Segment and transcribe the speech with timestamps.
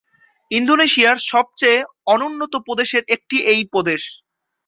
[0.51, 1.79] ইন্দোনেশিয়ার সবচেয়ে
[2.13, 4.01] অনুন্নত প্রদেশের একটি এই প্রদেশ।